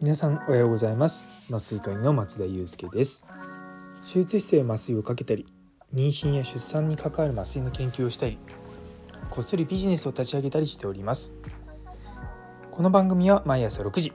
[0.00, 1.26] 皆さんおはようございます。
[1.48, 3.24] 麻酔科医の松田祐介です。
[4.06, 5.44] 手術室で麻酔をかけたり
[5.92, 8.38] 妊娠や出産に関わる麻酔の研究をしたり
[9.28, 11.34] こっそりビジネスを立ち上げたりしております。
[12.70, 14.12] この番組は毎朝6時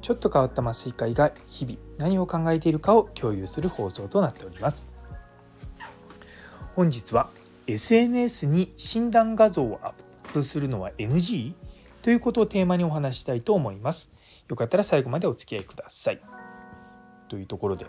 [0.00, 4.88] ちょっと変わった麻酔科医が日々何を考えているかを共有する放送となっております。
[6.74, 7.28] 本日は
[7.72, 11.54] SNS に診断画像をアップするのは NG?
[12.02, 14.10] ということをテーマにお話したいと思います。
[14.48, 16.20] よかったら最後までお付き合いください。
[17.28, 17.86] というところで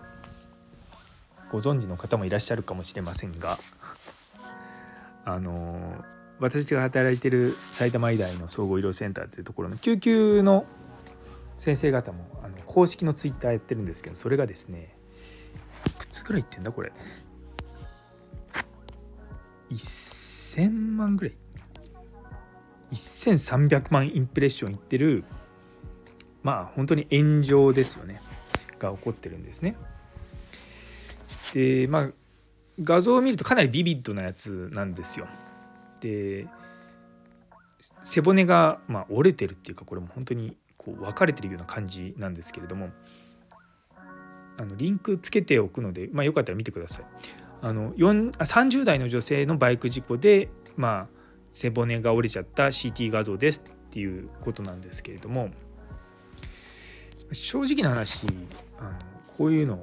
[1.51, 3.57] ご存知の方もいらっしゃるかもしれませんが
[5.25, 5.95] あの
[6.39, 10.65] 私が働いてる埼玉医大の総合医療センターというところの救急の
[11.57, 14.95] 先生方もあの公式のツイッターやってるんですけどそれがですね
[15.87, 16.91] いくつぐらいいってんだこれ。
[19.75, 21.35] 1000万ぐらい
[22.91, 25.23] 1300万インプレッションいってる
[26.43, 28.21] まあ本当に炎上ですよね
[28.79, 29.75] が起こってるんですね。
[31.53, 32.09] でまあ
[32.81, 35.27] 画像を見るとかなりビビッドなやつなんですよ。
[35.99, 36.47] で
[38.03, 42.89] 背骨がまあ折れてるっていうかこれも本当にこう分かれてるような感じなんですけれども
[44.57, 47.05] あのリンクつけておくので、まあ、よかったら見てください。
[47.61, 51.17] あの30代の女性のバイク事故で、まあ、
[51.51, 55.49] 背骨が折れちゃった CT 画像ですっていうことなんですけれども
[57.31, 58.25] 正直な話
[58.79, 58.91] あの
[59.37, 59.79] こういうの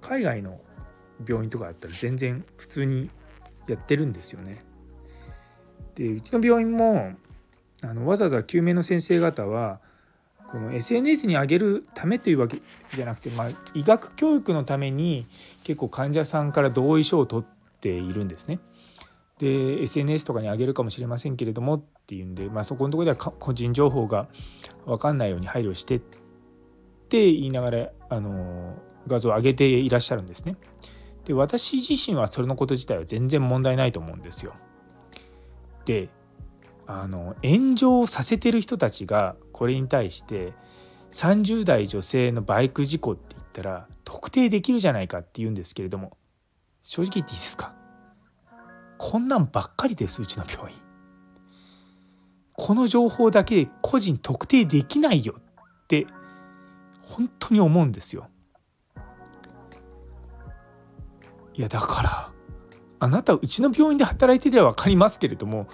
[0.00, 0.60] 海外の
[1.26, 3.10] 病院とかだったら全然普通に
[3.66, 4.64] やってるんですよね。
[5.96, 7.12] でうちの病院も
[7.82, 9.80] あのわざわざ救命の先生方は
[10.50, 12.60] この SNS に上げるためというわけ
[12.94, 15.26] じゃなくて、まあ、医学教育のために
[15.62, 18.58] 結構患者さんから同意書を取っているんですね。
[19.38, 24.26] で SNS とかに上げるかもしれませんけれどもっていうんで、まあ、そこのとこでは個人情報が
[24.84, 26.00] 分かんないように配慮してっ
[27.08, 28.74] て言いながらあの
[29.06, 30.56] 画像を上げていらっしゃるんですね。
[31.24, 34.54] で私自身はそれのこと自体は全然問題ないと思うんですよ。
[35.84, 36.08] で
[36.90, 40.54] あの炎上させてる人たちがこれに対して
[41.10, 46.16] 30代女性のバイク事故って言ったら特定できるじゃないかって言うんですけれども
[46.82, 47.74] 正直言っていいですか？
[48.96, 50.78] こんなんばっかりですうちの病院。
[52.54, 56.06] この情報だけで個人特定できないよって
[57.02, 58.30] 本当に思うんですよ。
[61.52, 62.32] いやだから
[62.98, 65.68] あなたうちの病院で働いてては分かりますけれども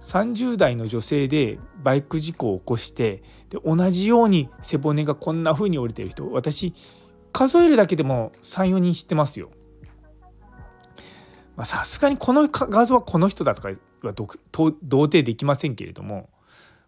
[0.00, 6.74] 30代の女性でバイク事故を起こしてで同じように背骨がこんな風に折れてる人私
[7.32, 9.50] 数えるだけでも34人知ってますよ。
[11.64, 13.68] さすがにこの画像はこの人だとか
[14.02, 14.14] は
[14.82, 16.30] 同定できませんけれども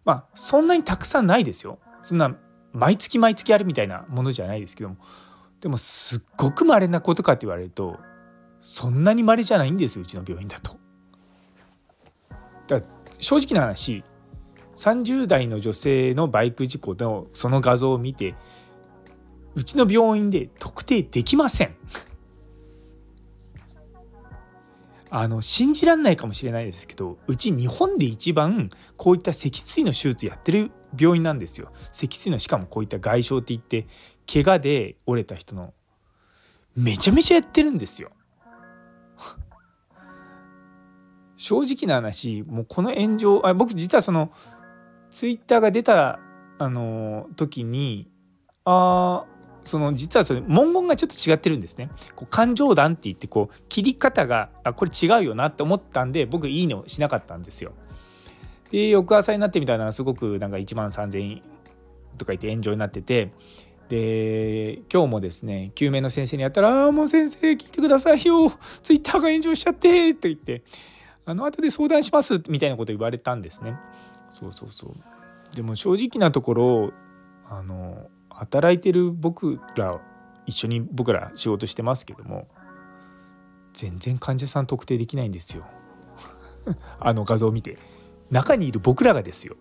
[0.03, 1.77] まあそんなにたくさんないですよ。
[2.01, 2.35] そんな
[2.73, 4.97] 毎月毎月あるみたいなものじゃないですけども
[5.61, 7.99] でもすっごく稀なことかって言われると
[8.61, 10.82] そんなに稀じゃないんですようちの病院だと。
[13.23, 14.03] 正直な話
[14.75, 18.35] 30代の女性のバイク事故のその画像を見て
[19.55, 21.75] うちの病院で特定できません。
[25.15, 28.67] あの信じらんないかもしれないですけどうち日本で一番
[28.97, 33.85] こういった脊椎の手術やってる病院なんですよ脊椎のしかもこういった外傷って言って
[34.25, 35.75] 怪我で折れた人の
[36.75, 38.09] めちゃめちゃやってるんですよ
[41.43, 44.31] 正直な話もうこの炎上あ僕実はその
[45.09, 46.21] ツイッターが出た
[46.57, 48.09] あの時に
[48.63, 49.25] あ
[49.65, 51.89] その実はそれ文言がちょっと違ってるんですね。
[52.15, 57.73] こう感情弾って言ってこう切り方があこれ違うよなって思ったんで僕いいねをしなかったんですよ。
[58.71, 61.41] で翌朝になってみたらすごくなんか1万3,000
[62.17, 63.31] とか言って炎上になってて
[63.89, 70.63] で今日もですね救命の先生にやったら「ああもう先生聞いてくださいよツイッターが炎上しちゃって」って言って
[71.25, 73.77] 「あの後で相談します」みたいなこと言われたんですね。
[74.29, 75.55] そうそうそう。
[75.55, 76.93] でも正直なところ
[77.49, 80.01] あの働いてる僕ら
[80.45, 82.47] 一緒に僕ら仕事してますけども
[83.73, 85.65] 全然患者さん特定できないんですよ。
[86.99, 87.77] あの画像を見て。
[88.31, 89.55] 中にいる僕らがですよ。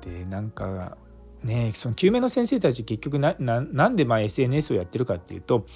[0.00, 0.96] でなんか
[1.42, 5.66] ねその救命の先生たち結局ななんでまあ SNS をやってるかっていうと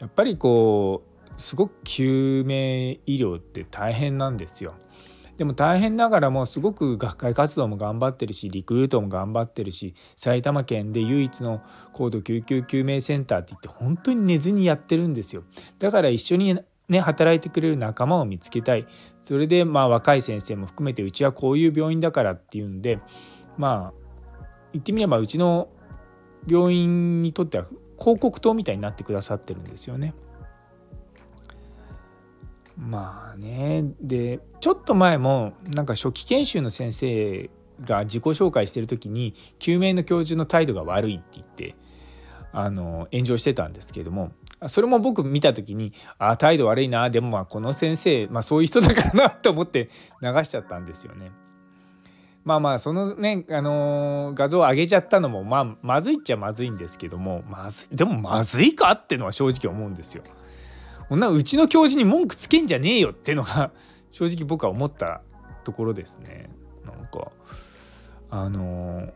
[0.00, 4.74] やっぱりこうすごく救命医療って大変なんですよ。
[5.36, 11.60] でも大変ながらもすごく学会活動も頑張ってるしリクルートも頑張ってるし埼玉県で唯一の
[11.92, 15.42] 高度救急救命センターって言って本当に寝ずにやってるんですよ
[15.80, 18.86] だから一緒にね、働いてくれる仲間を見つけたい
[19.18, 23.00] それでまあ若い先生も含めてうちはこういう病院だからっていうんで
[23.56, 23.92] まあ
[24.74, 25.68] 言ってみればうちの
[26.46, 27.66] 病院にとっては
[27.98, 30.14] 広告塔みたいになってくださってるんですよね。
[32.76, 37.50] まあねでちょっと前もなんか初期研修の先生
[37.84, 41.76] が自己紹介してる時に救命の教授の態度が悪いって言って
[42.52, 44.32] あの炎上してたんですけれども
[44.68, 49.90] それも僕見た時にあ態度悪いなでもまあこの先生、まあ、そういう人だからなと思って
[50.22, 51.32] 流しちゃったんですよね。
[52.44, 60.22] まあまあそのね、あのー、画像を上げちゃったのもまあまずいっちゃまずいんですけどもまずいでもまずいかってのは正直思うんですよ。
[61.08, 63.70] こんなうちの教授に文句つけんじゃねえよってのが
[64.10, 65.22] 正直僕は思った
[65.64, 66.50] ところですね。
[66.84, 67.32] なんか
[68.30, 69.12] あの、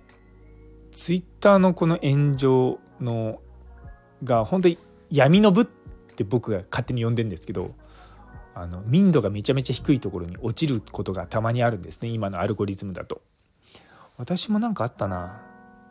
[0.93, 3.41] ツイッターのこの炎上の
[4.25, 4.79] が本当に
[5.11, 7.75] 闇の部って僕が勝手に呼んでんですけど
[8.55, 13.23] あの民度がめちゃめちゃ低いところに落ちることがたまにあるんですね今のアルゴリズムだと。
[14.17, 15.41] 私も何かあったな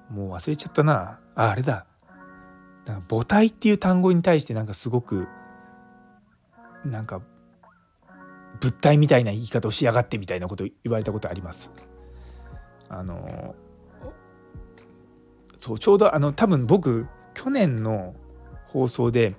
[0.09, 1.85] もう忘れちゃったなああれだ
[3.09, 5.27] 母体っていう単語に対してなんかすごく
[6.89, 7.21] なんか
[8.59, 11.73] 物体みたいな言い方をしやがってみたいなこと言われたことあります。
[12.89, 13.55] あの
[15.59, 18.15] そうちょうどあの多分僕去年の
[18.67, 19.35] 放送で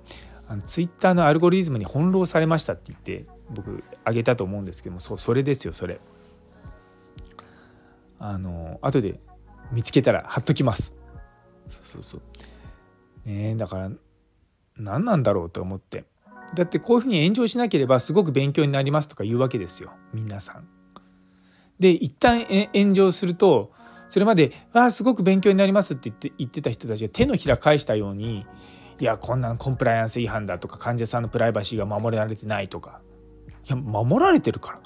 [0.47, 5.99] あのツイッターのアルゴリズムに翻弄されましたって言って僕あげたと思うんですけどもそうそれですよそれ。
[8.19, 9.19] あの後で
[9.71, 10.95] 見つけたら貼っときます。
[11.67, 12.21] そうそうそう。
[13.29, 13.91] ねだから
[14.77, 16.05] 何なんだろうと思って。
[16.55, 19.91] だってこういうふうに炎上しなければすごく勉強になりますとか言うわけですよ。
[20.13, 20.67] 皆さん。
[21.79, 23.71] で一旦炎上すると
[24.09, 28.45] それまで「ああすごく勉強になります」って言って言ってた人たちが手のひら返したように
[28.99, 33.01] いやこんなんコンプライアンス違反だとか患者さんのプライバシーが守られてないとか。
[33.65, 34.81] いや守られてるから。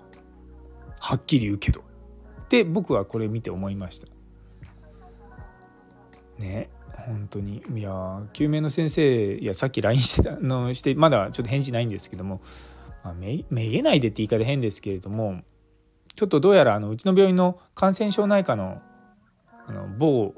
[0.99, 1.81] はっきり言うけど。
[2.43, 4.07] って僕はこれ見て思いました。
[6.37, 6.69] ね。
[7.05, 12.41] 本当にいや救命の先生いやさっき LINE してたのしてまだちょっと返事ないんですけども、
[13.03, 15.41] まあ、めめげないでって言い方変ですけれども
[16.15, 18.81] ちょっとどうやらあのうちの病院の感染症内科の
[19.65, 20.33] あの某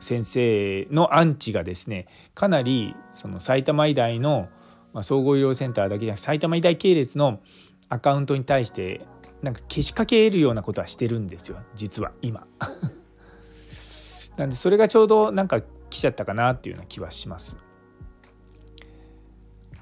[0.00, 4.48] 先生のアンチがですねかなりその埼玉医大の、
[4.92, 7.40] まあ、総合医療センターだけじゃなく埼玉医大系列の
[7.88, 9.06] アカウントに対して
[9.42, 12.46] なんかけしかけるようなことはしてるんですよ実は今。
[14.36, 15.60] なんでそれがちょうどなんか
[15.90, 17.56] 来ちゃったかなっていうような気はします。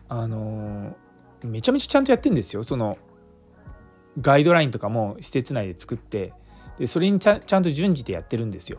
[0.08, 0.94] あの
[1.42, 2.98] めちゃめちゃちゃんとやってんですよその
[4.20, 6.34] ガイドラインとかも施設内で作って
[6.78, 8.78] でそれにちゃんと準じてやってるんですよ。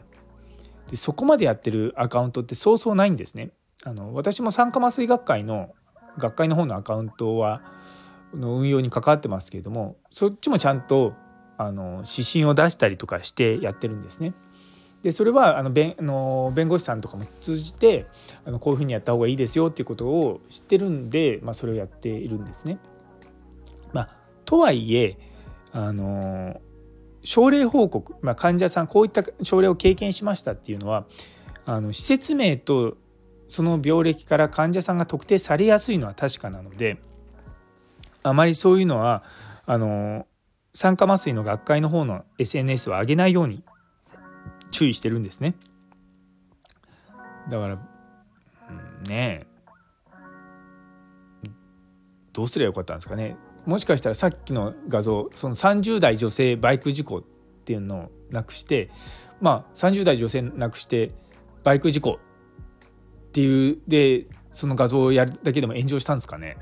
[0.92, 3.52] でそこまでやってるアカウントってそうそうないんですね。
[3.84, 5.74] あの私も酸化麻酔学会の
[6.18, 7.62] 学会の方のアカウントは
[8.34, 11.14] の運用に関わってますけれどもそっちもちゃんと
[11.58, 14.34] あの指針を出したりとかしてやってるんですね。
[15.04, 18.08] でそれはあの弁あの弁護士さんとかも通じて
[18.46, 22.80] あのこういうふうにやった方がいいですよっていうことを知ってるんで、まあ、それをやっているんですね。
[23.92, 24.10] まあ、
[24.46, 25.18] とはいえ
[25.72, 26.62] あの
[27.22, 31.06] 症例報告、まあ、患者さんこういった症例を経験しましたっていうのは
[31.66, 32.98] あの施設名と
[33.48, 36.98] その病歴から患者さんが特定されやすいのは確かなので
[38.24, 39.24] あまりそういうのは
[39.66, 40.28] あの
[40.74, 43.64] 酸化麻酔の学会の方の SNS は上げないように
[44.73, 45.56] 注意してるんですね。
[47.49, 49.45] だから、うん、ね
[52.33, 53.37] どうすればよかったんですかね。
[53.65, 57.23] もしかしたらさっきの画像その30代女性バイク事故っ
[57.63, 58.89] ていうのをなくして
[59.39, 61.11] まあ30代女性なくして
[61.63, 62.19] バイク事故
[63.27, 66.57] っていうでその画像をやるだけでも炎上したんですかね。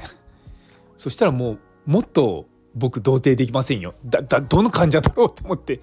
[0.97, 3.95] そしたらもうもっと僕同定できませんよ。
[4.05, 5.79] だだどの患者だろうと思って。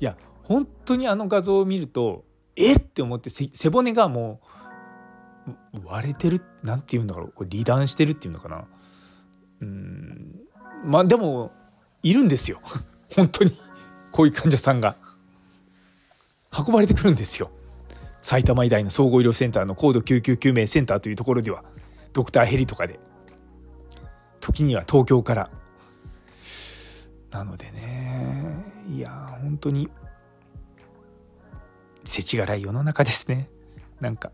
[0.00, 0.16] いや
[0.50, 2.24] 本当にあの画像を見ると
[2.56, 4.40] えって思って背骨がも
[5.72, 8.64] う割れてるなんて言うんだろうこれ離断してるっていうのかな。
[9.60, 10.40] うん。
[10.84, 11.52] まあでも
[12.02, 12.60] いるんですよ。
[13.14, 13.56] 本当に。
[14.10, 14.96] こういう患者さんが。
[16.66, 17.52] 運ばれてくるんですよ。
[18.20, 21.62] 埼玉医大の総合医療センターの高度救急救命センターというところでは。
[22.12, 22.98] ドクターヘリとかで。
[24.40, 25.48] 時には東京から。
[27.30, 29.88] なのでねいや本当に
[32.04, 33.48] 世知辛い世の中ですね
[34.00, 34.30] なんか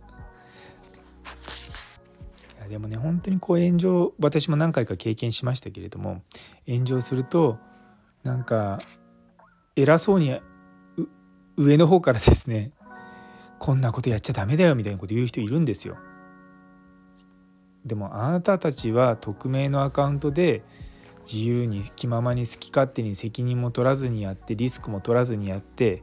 [2.58, 6.22] いやでもね本当にこう炎上私も何回か経験しましたけれども
[6.66, 7.58] 炎上すると
[8.22, 8.78] なんか
[9.76, 10.40] 偉そうに
[11.56, 12.72] 上の方からですね
[13.58, 15.96] こんなことやっちゃダメだよみたいなこと言う人いるんですよ。
[17.84, 20.62] でもあなたたちは匿名のアカウントで
[21.24, 26.02] 自由に気ままに好き勝手に責任も取らずにやってリスクも取らずにやって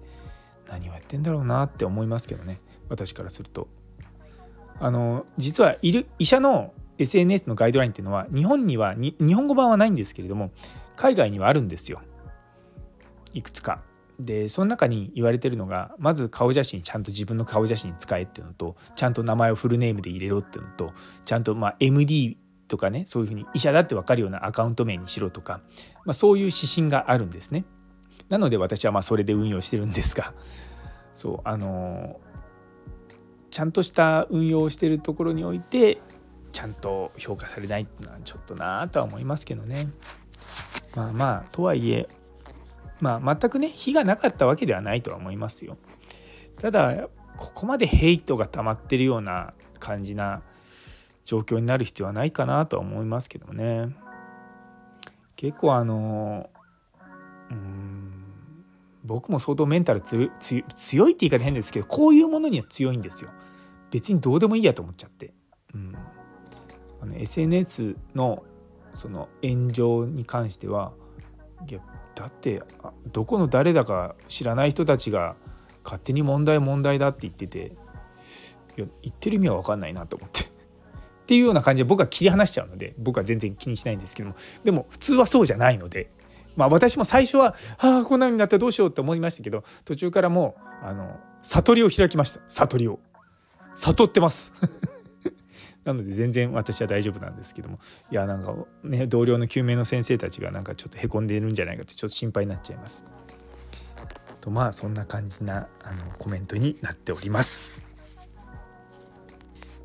[0.73, 3.67] 何をやってんだろうなって思いますけどね私からすると。
[4.79, 10.51] あの実はいる医者の SNS のガイドラインっていうのは日本には日本語版はないんですけれども
[10.95, 12.01] 海外にはあるんですよ
[13.33, 13.81] いくつか。
[14.19, 20.93] でその中に言われてるのがまず顔写真ちゃんと自分の顔写真使えっていうのとちゃんと名前をフルネームで入れろっていうのと
[21.25, 22.37] ちゃんとま MD
[22.67, 25.61] とかねそういうふうに医者だって分かるようなアカウント名にしろとか、
[26.05, 27.65] まあ、そういう指針があるんですね。
[28.29, 30.33] なので私はまあそれで運用してるんですが
[31.13, 32.19] そうあの
[33.51, 36.01] ちゃんとした運用をしてるところにおいて
[36.51, 39.87] ちゃんと評価されないっていうのはちょっとなとは思いますけどね。
[40.95, 42.07] まあまあとはいえ
[42.99, 45.77] まあ全くね非がなかったわけではないとは思いますよ。
[46.59, 50.41] ただここまでヘイトが溜まってるような感じな
[51.25, 53.95] 状況になる必要はないかなとは思いますけどね。
[55.35, 56.49] 結構あの
[57.51, 57.82] うん
[59.03, 60.24] 僕も相当メンタル強
[61.10, 63.31] いって言い方変ですけどこういうものには強いんですよ。
[63.91, 65.33] 別にどうでもいいやと思っちゃって。
[65.74, 65.95] うん、
[67.01, 68.43] あの SNS の
[68.95, 70.93] その炎上に関しては
[71.67, 71.79] いや
[72.15, 72.62] だって
[73.12, 75.36] どこの誰だか知らない人たちが
[75.83, 77.74] 勝手に問題問題だって言ってて
[78.77, 80.53] いや言ってる意味は分かんないなと思って。
[81.24, 86.12] っていうような感じで僕は切り離しちゃうので僕は全然気にしないんですけどもでも普通はそうじゃないので
[86.55, 92.41] まあ私も最初はああこんなになったらどうしようって思いましたけど途中からもうあの悟りを開きました。
[92.48, 93.00] 悟りを。
[93.75, 94.53] 悟ってます。
[95.83, 97.79] なので全然私は大丈夫なんですけども。
[98.12, 103.03] いやなんかね同僚の救命の先生たちがなんかちょっとへこんでいるんじゃないかってちょっと心配になっちゃいます。
[104.39, 107.62] とまあそんな感じなあのコメントになっております。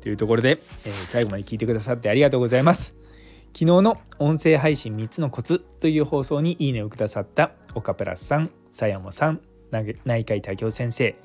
[0.01, 2.93] というところで、えー、最後まで聞いてくださってありがとうございます。
[3.53, 9.41] 昨日の音声配信3つのコツという放送にいいねをくださった岡プラスさん、さやもさん、
[10.05, 11.15] 内科医多教先生、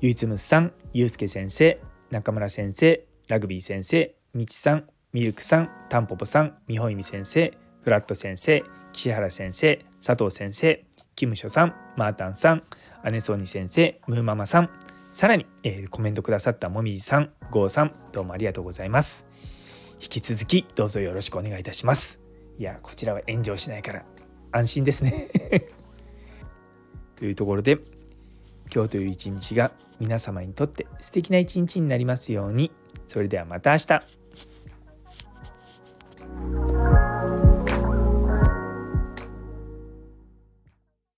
[0.00, 7.52] ゆいつむさん、ゆうすけ先生、中村先生、ラグビー先生、みちさん、ミルクさん、たんぽぽさん、みほいみ先生、
[7.82, 12.62] フラット先生、岸原先生、佐藤先生、キムショさん、マータンさん、
[13.10, 14.70] 姉ソーニ先生、ムーママさん、
[15.12, 19.26] さらに、えー、コメントくださったもみじさん、ゴーさん、どうもありがとうございます。
[20.02, 22.20] 引き続きどうぞよろしくお願いいたします。
[22.58, 24.04] いや、こちらは炎上しないから
[24.50, 25.28] 安心ですね
[27.14, 27.78] というところで、
[28.74, 32.72] 今日という一日が皆様にとって素敵な一日になりますように。
[33.06, 34.21] それではまた明日。